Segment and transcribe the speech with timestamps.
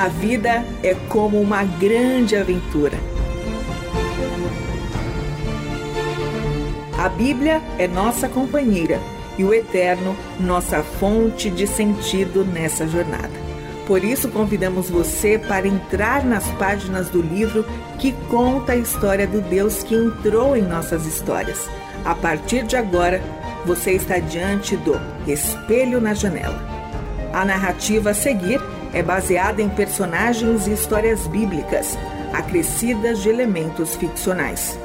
[0.00, 2.98] A vida é como uma grande aventura.
[6.96, 8.98] A Bíblia é nossa companheira
[9.36, 13.28] e o Eterno nossa fonte de sentido nessa jornada.
[13.86, 17.66] Por isso, convidamos você para entrar nas páginas do livro
[17.98, 21.68] que conta a história do Deus que entrou em nossas histórias.
[22.06, 23.20] A partir de agora,
[23.66, 26.58] você está diante do Espelho na Janela.
[27.34, 28.58] A narrativa a seguir
[28.92, 31.96] é baseada em personagens e histórias bíblicas,
[32.32, 34.78] acrescidas de elementos ficcionais.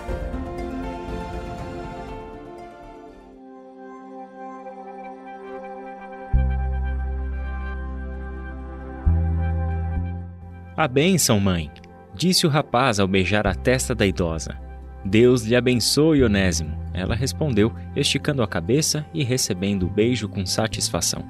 [10.78, 11.72] A bênção, mãe,
[12.14, 14.60] disse o rapaz ao beijar a testa da idosa.
[15.06, 16.78] Deus lhe abençoe, Onésimo.
[16.94, 21.24] Ela respondeu, esticando a cabeça e recebendo o beijo com satisfação.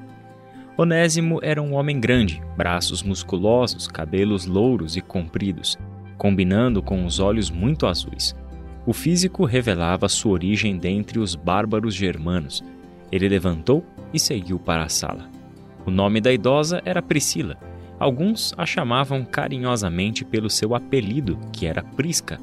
[0.77, 5.77] Onésimo era um homem grande, braços musculosos, cabelos louros e compridos,
[6.17, 8.35] combinando com os olhos muito azuis.
[8.85, 12.61] O físico revelava sua origem dentre os bárbaros germanos.
[13.09, 15.29] Ele levantou e seguiu para a sala.
[15.85, 17.57] O nome da idosa era Priscila.
[17.97, 22.37] Alguns a chamavam carinhosamente pelo seu apelido, que era Prisca.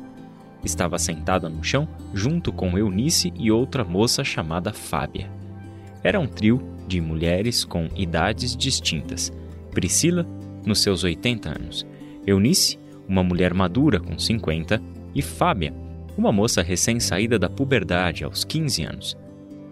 [0.64, 5.30] Estava sentada no chão junto com Eunice e outra moça chamada Fábia.
[6.02, 9.32] Era um trio de mulheres com idades distintas.
[9.70, 10.26] Priscila,
[10.64, 11.86] nos seus 80 anos,
[12.26, 14.80] Eunice, uma mulher madura com 50,
[15.14, 15.74] e Fábia,
[16.16, 19.16] uma moça recém-saída da puberdade aos 15 anos.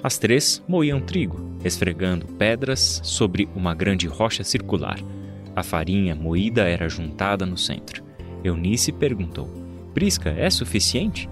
[0.02, 4.98] As três moíam trigo, esfregando pedras sobre uma grande rocha circular.
[5.54, 8.02] A farinha moída era juntada no centro.
[8.42, 9.48] Eunice perguntou:
[9.92, 11.28] Prisca, é suficiente?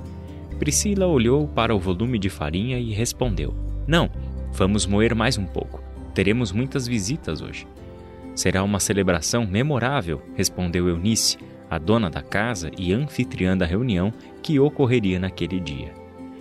[0.58, 3.54] Priscila olhou para o volume de farinha e respondeu:
[3.86, 4.10] Não,
[4.58, 5.80] Vamos moer mais um pouco.
[6.12, 7.64] Teremos muitas visitas hoje.
[8.34, 11.38] Será uma celebração memorável, respondeu Eunice,
[11.70, 15.94] a dona da casa e anfitriã da reunião que ocorreria naquele dia.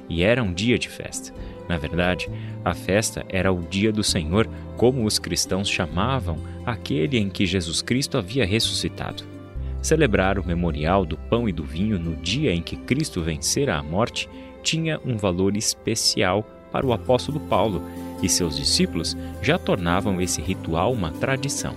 [0.09, 1.31] E era um dia de festa.
[1.69, 2.28] Na verdade,
[2.66, 7.84] a festa era o dia do Senhor, como os cristãos chamavam aquele em que Jesus
[7.84, 9.24] Cristo havia ressuscitado.
[9.80, 13.84] Celebrar o memorial do pão e do vinho no dia em que Cristo vencera a
[13.84, 14.28] morte
[14.64, 17.81] tinha um valor especial para o apóstolo Paulo,
[18.22, 21.73] e seus discípulos já tornavam esse ritual uma tradição.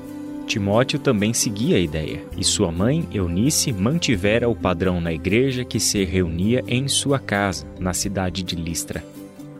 [0.46, 5.78] Timóteo também seguia a ideia, e sua mãe, Eunice, mantivera o padrão na igreja que
[5.78, 9.04] se reunia em sua casa, na cidade de Listra.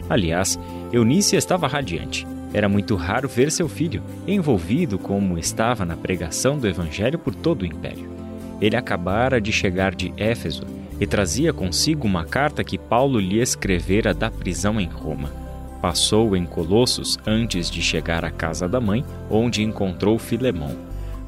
[0.09, 0.59] Aliás,
[0.93, 2.27] Eunice estava radiante.
[2.53, 7.63] Era muito raro ver seu filho envolvido como estava na pregação do evangelho por todo
[7.63, 8.11] o império.
[8.61, 10.65] Ele acabara de chegar de Éfeso
[10.99, 15.40] e trazia consigo uma carta que Paulo lhe escrevera da prisão em Roma.
[15.81, 20.77] Passou em Colossos antes de chegar à casa da mãe, onde encontrou Filemão.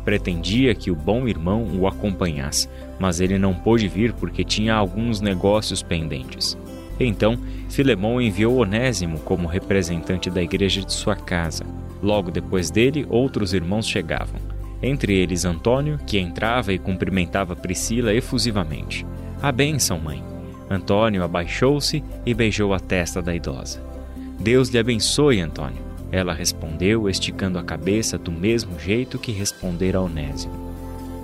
[0.04, 2.68] Pretendia que o bom irmão o acompanhasse,
[2.98, 6.58] mas ele não pôde vir porque tinha alguns negócios pendentes.
[7.00, 11.64] Então, Filemão enviou Onésimo como representante da igreja de sua casa.
[12.02, 14.40] Logo depois dele, outros irmãos chegavam,
[14.82, 19.06] entre eles Antônio, que entrava e cumprimentava Priscila efusivamente.
[19.40, 20.22] A bênção, mãe.
[20.68, 23.91] Antônio abaixou-se e beijou a testa da idosa.
[24.38, 25.92] Deus lhe abençoe, Antônio.
[26.10, 30.72] Ela respondeu, esticando a cabeça do mesmo jeito que respondera a Onésimo.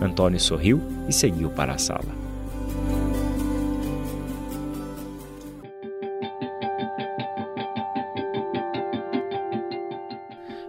[0.01, 2.17] Antônio sorriu e seguiu para a sala.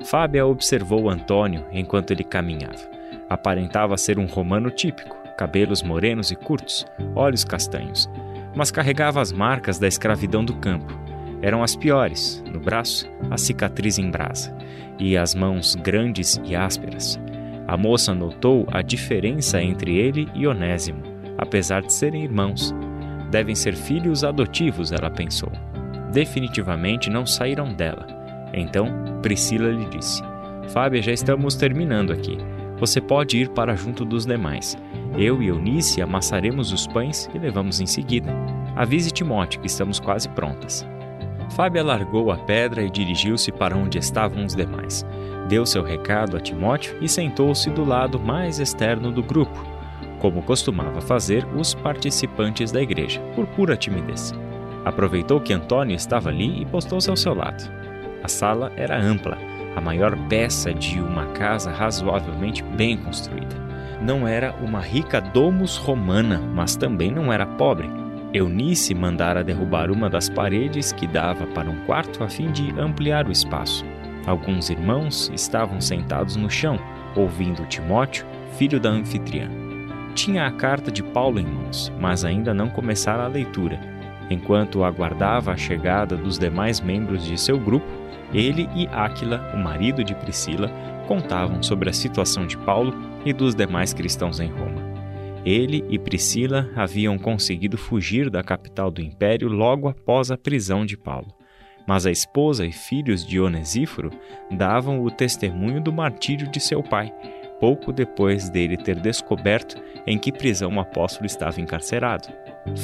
[0.04, 2.90] Fábia observou Antônio enquanto ele caminhava.
[3.30, 6.86] Aparentava ser um romano típico, cabelos morenos e curtos,
[7.16, 8.10] olhos castanhos,
[8.56, 10.99] mas carregava as marcas da escravidão do campo
[11.42, 12.44] eram as piores.
[12.52, 14.56] No braço, a cicatriz em brasa
[15.00, 17.20] e as mãos grandes e ásperas.
[17.68, 21.04] A moça notou a diferença entre ele e Onésimo,
[21.38, 22.74] apesar de serem irmãos.
[23.32, 25.52] Devem ser filhos adotivos, ela pensou.
[26.12, 28.08] Definitivamente não saíram dela.
[28.54, 28.88] Então,
[29.22, 30.24] Priscila lhe disse:
[30.70, 32.38] Fábia, já estamos terminando aqui.
[32.80, 34.78] Você pode ir para junto dos demais.
[35.18, 38.34] Eu e Eunice amassaremos os pães e levamos em seguida.
[38.76, 40.88] Avise Timóteo que estamos quase prontas.
[41.50, 45.06] Fábia largou a pedra e dirigiu-se para onde estavam os demais.
[45.48, 49.66] Deu seu recado a Timóteo e sentou-se do lado mais externo do grupo,
[50.20, 54.34] como costumava fazer os participantes da igreja, por pura timidez.
[54.86, 57.70] Aproveitou que Antônio estava ali e postou-se ao seu lado.
[58.24, 59.38] A sala era ampla,
[59.76, 63.56] a maior peça de uma casa razoavelmente bem construída.
[64.02, 67.99] Não era uma rica domus romana, mas também não era pobre
[68.34, 73.28] Eunice mandara derrubar uma das paredes que dava para um quarto a fim de ampliar
[73.28, 73.84] o espaço.
[74.28, 76.80] Alguns irmãos estavam sentados no chão,
[77.16, 78.26] ouvindo Timóteo
[78.60, 79.50] filho da anfitriã.
[80.14, 83.80] Tinha a carta de Paulo em mãos, mas ainda não começara a leitura.
[84.30, 87.88] Enquanto aguardava a chegada dos demais membros de seu grupo,
[88.34, 90.70] ele e Áquila, o marido de Priscila,
[91.08, 92.94] contavam sobre a situação de Paulo
[93.26, 94.89] e dos demais cristãos em Roma.
[95.46, 100.98] Ele e Priscila haviam conseguido fugir da capital do império logo após a prisão de
[100.98, 101.34] Paulo.
[101.88, 104.12] Mas a esposa e filhos de Onesíforo
[104.52, 107.12] davam o testemunho do martírio de seu pai,
[107.60, 112.28] pouco depois dele ter descoberto em que prisão o apóstolo estava encarcerado.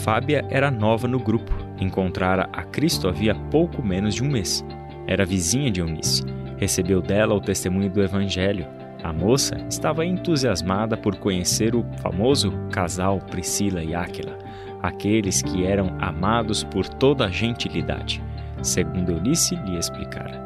[0.03, 4.65] Fábia era nova no grupo, encontrara a Cristo havia pouco menos de um mês.
[5.07, 6.23] Era vizinha de Eunice,
[6.57, 8.65] recebeu dela o testemunho do Evangelho
[9.05, 14.35] a moça estava entusiasmada por conhecer o famoso casal Priscila e Áquila,
[14.81, 18.23] aqueles que eram amados por toda a gentilidade,
[18.63, 20.43] segundo Eunice lhe explicara.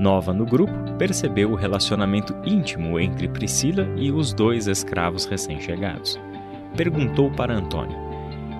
[0.00, 6.18] Nova no grupo, percebeu o relacionamento íntimo entre Priscila e os dois escravos recém-chegados.
[6.76, 7.96] Perguntou para Antônio: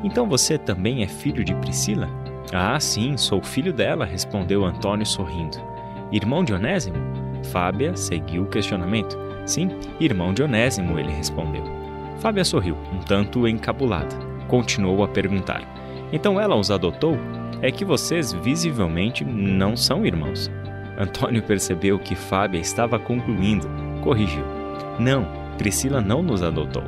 [0.05, 2.09] Então você também é filho de Priscila?
[2.53, 5.59] Ah, sim, sou filho dela, respondeu Antônio sorrindo.
[6.13, 6.99] Irmão de Onésimo?
[7.51, 9.32] Fábia seguiu o questionamento.
[9.45, 11.65] Sim, irmão de Onésimo, ele respondeu.
[12.19, 14.15] Fábia sorriu, um tanto encabulada.
[14.49, 15.63] Continuou a perguntar:
[16.13, 17.19] Então ela os adotou?
[17.61, 20.51] É que vocês visivelmente não são irmãos.
[20.99, 23.69] Antônio percebeu que Fábia estava concluindo,
[24.03, 24.45] corrigiu:
[24.99, 25.27] Não,
[25.59, 26.85] Priscila não nos adotou.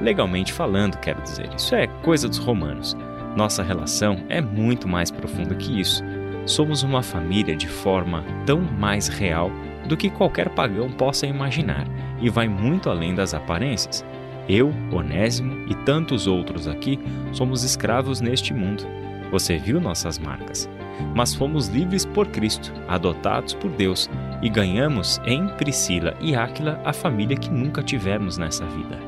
[0.00, 2.96] Legalmente falando, quero dizer, isso é coisa dos romanos.
[3.36, 6.02] Nossa relação é muito mais profunda que isso.
[6.44, 9.50] Somos uma família de forma tão mais real
[9.86, 11.86] do que qualquer pagão possa imaginar
[12.20, 14.04] e vai muito além das aparências.
[14.48, 16.98] Eu, Onésimo e tantos outros aqui
[17.32, 18.84] somos escravos neste mundo.
[19.30, 20.68] Você viu nossas marcas.
[21.14, 24.10] Mas fomos livres por Cristo, adotados por Deus,
[24.42, 28.98] e ganhamos em Priscila e Áquila a família que nunca tivemos nessa vida.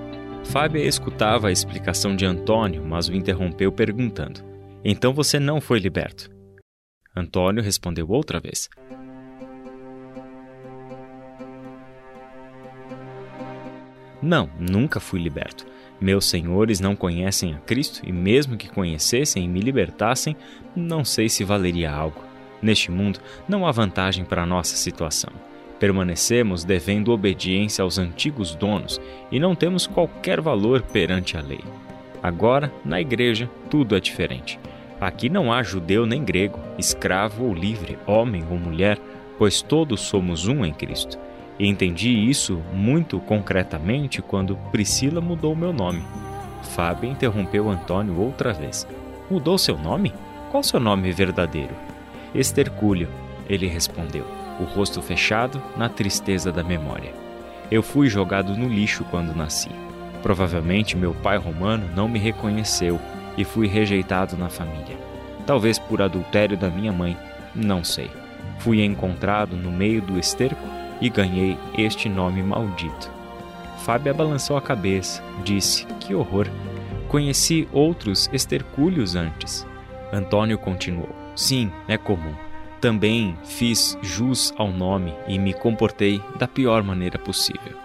[0.44, 4.40] Fábia escutava a explicação de Antônio, mas o interrompeu perguntando:
[4.84, 6.30] Então você não foi liberto?
[7.16, 8.68] Antônio respondeu outra vez:
[14.24, 15.66] Não, nunca fui liberto.
[16.00, 20.34] Meus senhores não conhecem a Cristo e, mesmo que conhecessem e me libertassem,
[20.74, 22.24] não sei se valeria algo.
[22.62, 25.30] Neste mundo, não há vantagem para nossa situação.
[25.78, 28.98] Permanecemos devendo obediência aos antigos donos
[29.30, 31.60] e não temos qualquer valor perante a lei.
[32.22, 34.58] Agora, na igreja, tudo é diferente.
[34.98, 38.98] Aqui não há judeu nem grego, escravo ou livre, homem ou mulher,
[39.36, 41.18] pois todos somos um em Cristo.
[41.58, 46.02] Entendi isso muito concretamente quando Priscila mudou meu nome.
[46.74, 48.86] Fábio interrompeu Antônio outra vez.
[49.30, 50.12] Mudou seu nome?
[50.50, 51.74] Qual seu nome verdadeiro?
[52.34, 53.08] Estercúlio,
[53.48, 54.26] ele respondeu,
[54.58, 57.12] o rosto fechado na tristeza da memória.
[57.70, 59.70] Eu fui jogado no lixo quando nasci.
[60.22, 63.00] Provavelmente meu pai romano não me reconheceu
[63.36, 64.98] e fui rejeitado na família.
[65.46, 67.16] Talvez por adultério da minha mãe,
[67.54, 68.10] não sei.
[68.58, 73.10] Fui encontrado no meio do esterco e ganhei este nome maldito.
[73.84, 76.48] Fábia balançou a cabeça, disse: Que horror!
[77.08, 79.66] Conheci outros estercúlios antes.
[80.12, 82.34] Antônio continuou: Sim, é comum.
[82.80, 87.76] Também fiz jus ao nome e me comportei da pior maneira possível.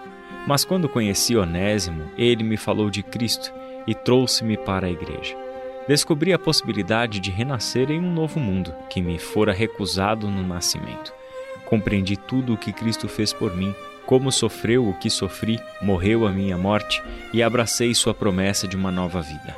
[0.46, 3.52] Mas quando conheci Onésimo, ele me falou de Cristo
[3.86, 5.36] e trouxe-me para a igreja.
[5.88, 11.12] Descobri a possibilidade de renascer em um novo mundo que me fora recusado no nascimento.
[11.70, 13.72] Compreendi tudo o que Cristo fez por mim,
[14.04, 17.00] como sofreu o que sofri, morreu a minha morte
[17.32, 19.56] e abracei sua promessa de uma nova vida.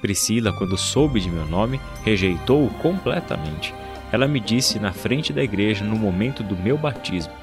[0.00, 3.74] Priscila, quando soube de meu nome, rejeitou-o completamente.
[4.10, 7.34] Ela me disse na frente da igreja no momento do meu batismo: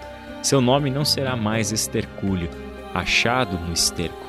[0.41, 2.49] Seu nome não será mais estercúlio,
[2.95, 4.25] achado no esterco.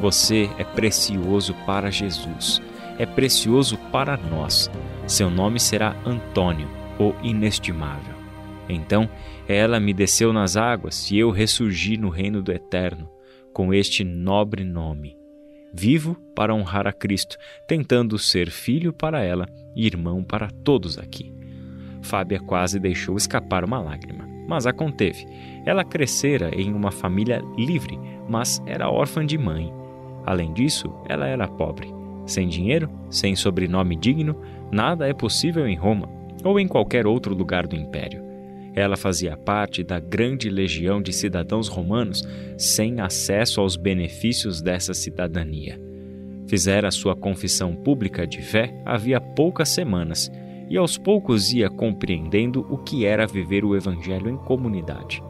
[0.00, 2.60] Você é precioso para Jesus,
[2.98, 4.68] é precioso para nós.
[5.06, 6.68] Seu nome será Antônio,
[6.98, 8.17] o inestimável.
[8.68, 9.08] Então
[9.46, 13.08] ela me desceu nas águas e eu ressurgi no reino do Eterno,
[13.52, 15.16] com este nobre nome.
[15.72, 19.46] Vivo para honrar a Cristo, tentando ser filho para ela
[19.76, 21.32] e irmão para todos aqui.
[22.02, 25.26] Fábia quase deixou escapar uma lágrima, mas a conteve.
[25.66, 27.98] Ela crescera em uma família livre,
[28.28, 29.72] mas era órfã de mãe.
[30.24, 31.92] Além disso, ela era pobre.
[32.24, 36.08] Sem dinheiro, sem sobrenome digno, nada é possível em Roma
[36.44, 38.27] ou em qualquer outro lugar do império.
[38.78, 42.22] Ela fazia parte da grande legião de cidadãos romanos
[42.56, 45.80] sem acesso aos benefícios dessa cidadania.
[46.46, 50.30] Fizera sua confissão pública de fé havia poucas semanas
[50.70, 55.20] e aos poucos ia compreendendo o que era viver o Evangelho em comunidade.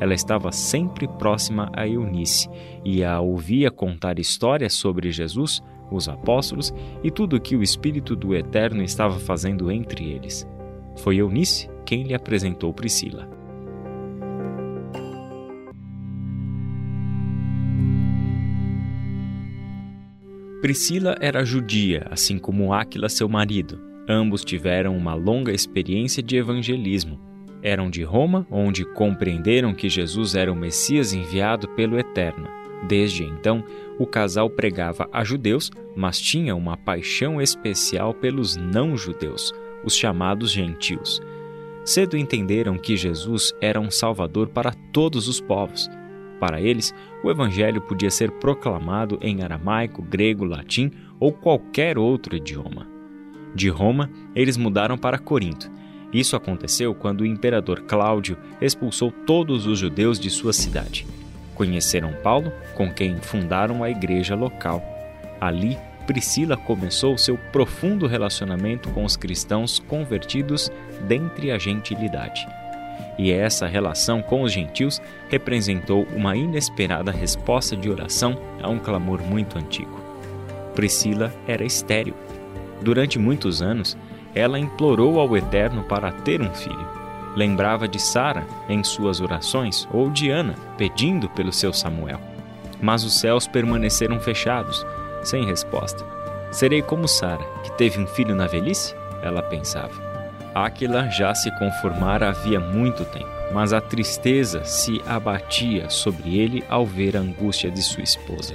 [0.00, 2.48] ela estava sempre próxima a Eunice
[2.82, 6.72] e a ouvia contar histórias sobre Jesus, os apóstolos
[7.04, 10.46] e tudo o que o Espírito do Eterno estava fazendo entre eles.
[10.96, 13.26] Foi Eunice quem lhe apresentou Priscila.
[20.60, 23.80] Priscila era judia, assim como Áquila, seu marido.
[24.08, 27.20] Ambos tiveram uma longa experiência de evangelismo.
[27.62, 32.48] Eram de Roma, onde compreenderam que Jesus era o Messias enviado pelo Eterno.
[32.88, 33.64] Desde então,
[33.98, 39.52] o casal pregava a judeus, mas tinha uma paixão especial pelos não-judeus,
[39.84, 41.20] os chamados gentios.
[41.86, 45.88] Cedo entenderam que Jesus era um salvador para todos os povos.
[46.40, 50.90] Para eles, o evangelho podia ser proclamado em aramaico, grego, latim
[51.20, 52.88] ou qualquer outro idioma.
[53.54, 55.70] De Roma, eles mudaram para Corinto.
[56.12, 61.06] Isso aconteceu quando o imperador Cláudio expulsou todos os judeus de sua cidade.
[61.54, 64.82] Conheceram Paulo, com quem fundaram a igreja local.
[65.40, 70.70] Ali, Priscila começou seu profundo relacionamento com os cristãos convertidos
[71.06, 72.46] dentre a gentilidade.
[73.18, 79.20] E essa relação com os gentios representou uma inesperada resposta de oração a um clamor
[79.22, 80.00] muito antigo.
[80.74, 82.14] Priscila era estéril.
[82.80, 83.96] Durante muitos anos,
[84.34, 86.86] ela implorou ao Eterno para ter um filho.
[87.34, 92.20] Lembrava de Sara em suas orações ou de Ana pedindo pelo seu Samuel.
[92.80, 94.84] Mas os céus permaneceram fechados,
[95.26, 96.04] sem resposta.
[96.50, 98.94] Serei como Sara, que teve um filho na velhice?
[99.22, 99.94] Ela pensava.
[100.54, 106.86] Áquila já se conformara havia muito tempo, mas a tristeza se abatia sobre ele ao
[106.86, 108.54] ver a angústia de sua esposa.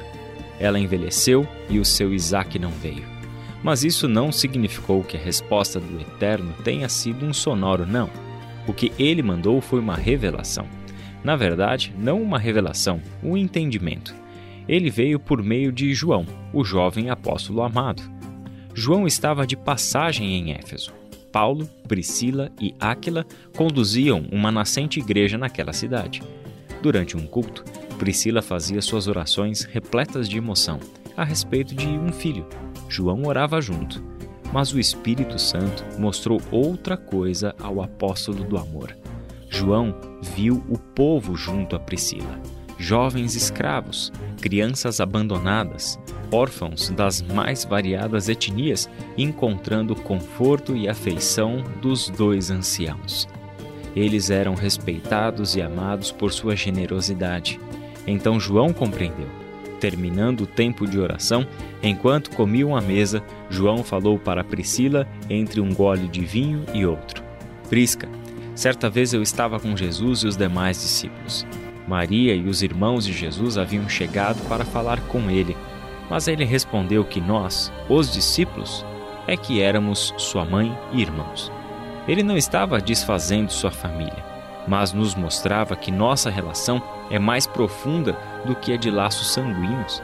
[0.59, 3.05] Ela envelheceu e o seu Isaque não veio.
[3.63, 8.09] Mas isso não significou que a resposta do Eterno tenha sido um sonoro não.
[8.65, 10.65] O que ele mandou foi uma revelação.
[11.23, 14.20] Na verdade, não uma revelação, um entendimento.
[14.71, 18.01] Ele veio por meio de João, o jovem apóstolo amado.
[18.73, 20.93] João estava de passagem em Éfeso
[21.31, 23.25] Paulo, Priscila e Áquila
[23.55, 26.21] conduziam uma nascente igreja naquela cidade.
[26.81, 27.63] Durante um culto,
[27.97, 30.79] Priscila fazia suas orações repletas de emoção
[31.15, 32.45] a respeito de um filho.
[32.89, 34.03] João orava junto,
[34.51, 38.95] mas o Espírito Santo mostrou outra coisa ao apóstolo do amor.
[39.49, 42.39] João viu o povo junto a Priscila,
[42.81, 44.11] jovens escravos,
[44.41, 45.99] crianças abandonadas,
[46.31, 53.27] órfãos das mais variadas etnias, encontrando conforto e afeição dos dois anciãos.
[53.95, 57.59] Eles eram respeitados e amados por sua generosidade.
[58.07, 59.29] Então João compreendeu.
[59.79, 61.45] Terminando o tempo de oração,
[61.81, 67.23] enquanto comiam à mesa, João falou para Priscila entre um gole de vinho e outro:
[67.69, 68.07] Prisca,
[68.55, 71.45] certa vez eu estava com Jesus e os demais discípulos.
[71.87, 75.55] Maria e os irmãos de Jesus haviam chegado para falar com ele
[76.11, 78.85] mas ele respondeu que nós, os discípulos,
[79.25, 81.49] é que éramos sua mãe e irmãos.
[82.05, 84.21] Ele não estava desfazendo sua família,
[84.67, 90.03] mas nos mostrava que nossa relação é mais profunda do que a de laços sanguíneos.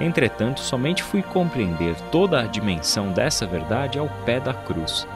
[0.00, 5.06] Entretanto, somente fui compreender toda a dimensão dessa verdade ao pé da cruz.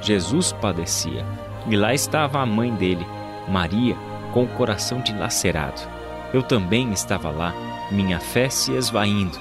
[0.00, 1.26] Jesus padecia,
[1.66, 3.04] e lá estava a mãe dele,
[3.48, 3.96] Maria,
[4.32, 5.80] com o coração dilacerado.
[6.32, 7.54] Eu também estava lá,
[7.90, 9.38] minha fé se esvaindo,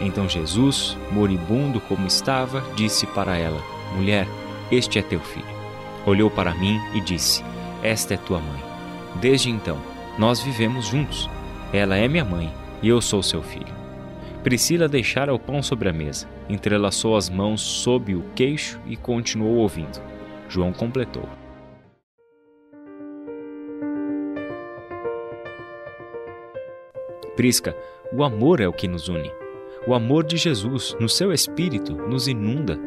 [0.00, 3.60] então Jesus, moribundo como estava, disse para ela:
[3.94, 4.26] Mulher,
[4.72, 5.60] este é teu filho.
[6.06, 7.44] Olhou para mim e disse:
[7.82, 8.62] Esta é tua mãe.
[9.20, 9.78] Desde então,
[10.18, 11.28] nós vivemos juntos.
[11.72, 13.80] Ela é minha mãe e eu sou seu filho.
[14.42, 19.56] Priscila deixara o pão sobre a mesa, entrelaçou as mãos sob o queixo e continuou
[19.56, 20.00] ouvindo.
[20.48, 21.28] João completou:
[27.40, 27.74] Prisca,
[28.12, 29.32] o amor é o que nos une.
[29.86, 32.78] O amor de Jesus, no seu espírito, nos inunda.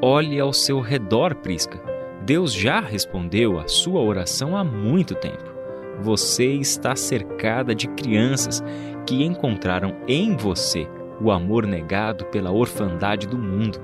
[0.00, 1.82] Olhe ao seu redor, Prisca.
[2.24, 5.52] Deus já respondeu a sua oração há muito tempo.
[6.00, 8.62] Você está cercada de crianças
[9.04, 10.86] que encontraram em você
[11.20, 13.80] o amor negado pela orfandade do mundo.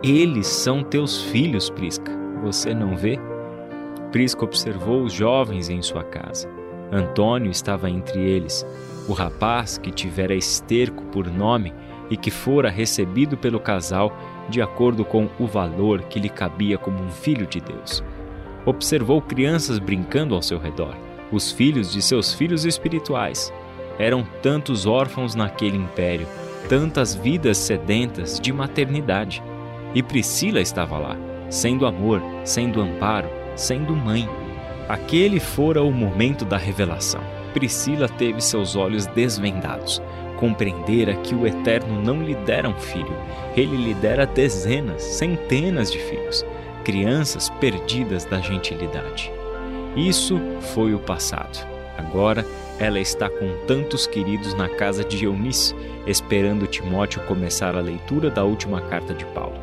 [0.00, 2.12] Eles são teus filhos, Prisca.
[2.44, 3.18] Você não vê?
[4.12, 6.48] Prisca observou os jovens em sua casa.
[6.92, 8.64] Antônio estava entre eles.
[9.08, 11.72] O rapaz que tivera esterco por nome
[12.10, 14.16] e que fora recebido pelo casal
[14.48, 18.02] de acordo com o valor que lhe cabia como um filho de Deus.
[18.66, 20.94] Observou crianças brincando ao seu redor,
[21.32, 23.52] os filhos de seus filhos espirituais.
[23.98, 26.26] Eram tantos órfãos naquele império,
[26.68, 29.42] tantas vidas sedentas de maternidade.
[29.94, 31.16] E Priscila estava lá,
[31.48, 34.28] sendo amor, sendo amparo, sendo mãe.
[34.88, 37.39] Aquele fora o momento da revelação.
[37.52, 40.00] Priscila teve seus olhos desvendados.
[40.36, 43.14] Compreendera que o Eterno não lhe dera um filho,
[43.56, 46.44] ele lhe dera dezenas, centenas de filhos,
[46.82, 49.30] crianças perdidas da gentilidade.
[49.94, 50.40] Isso
[50.72, 51.66] foi o passado.
[51.98, 52.46] Agora
[52.78, 55.74] ela está com tantos queridos na casa de Eunice,
[56.06, 59.56] esperando Timóteo começar a leitura da última carta de Paulo.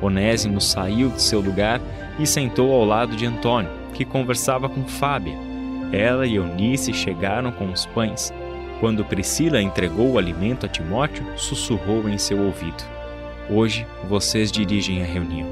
[0.00, 1.80] Onésimo saiu de seu lugar
[2.18, 5.36] e sentou ao lado de Antônio, que conversava com Fábia.
[5.92, 8.32] Ela e Eunice chegaram com os pães.
[8.80, 12.82] Quando Priscila entregou o alimento a Timóteo, sussurrou em seu ouvido:
[13.50, 15.48] Hoje vocês dirigem a reunião.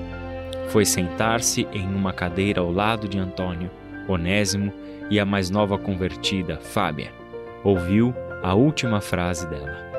[0.68, 3.70] Foi sentar-se em uma cadeira ao lado de Antônio,
[4.08, 4.72] Onésimo
[5.10, 7.12] e a mais nova convertida, Fábia,
[7.62, 9.90] ouviu a última frase dela.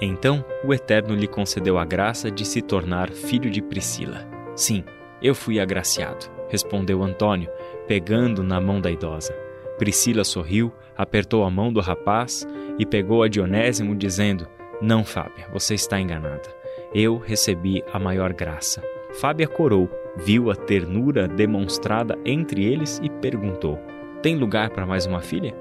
[0.00, 4.26] Então o Eterno lhe concedeu a graça de se tornar filho de Priscila.
[4.54, 4.84] Sim,
[5.22, 7.50] eu fui agraciado, respondeu Antônio,
[7.86, 9.47] pegando na mão da idosa.
[9.78, 12.46] Priscila sorriu, apertou a mão do rapaz
[12.78, 14.46] e pegou a Dionésimo, dizendo:
[14.80, 16.54] Não, Fábia, você está enganada.
[16.94, 18.82] Eu recebi a maior graça.
[19.20, 23.78] Fábia corou, viu a ternura demonstrada entre eles e perguntou:
[24.22, 25.54] tem lugar para mais uma filha?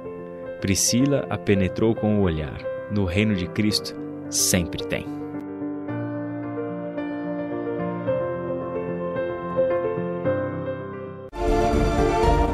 [0.59, 2.57] Priscila a penetrou com o olhar.
[2.89, 3.95] No reino de Cristo,
[4.31, 5.16] sempre tem.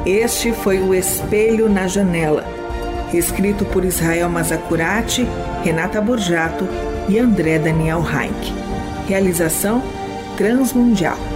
[0.06, 2.44] Este foi o Espelho na Janela,
[3.14, 5.26] escrito por Israel Mazacurati,
[5.62, 6.68] Renata Borjato
[7.08, 8.52] e André Daniel Heinck.
[9.08, 9.82] Realização
[10.36, 11.33] Transmundial.